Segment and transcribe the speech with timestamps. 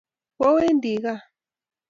[0.37, 1.21] kiowendii kaa.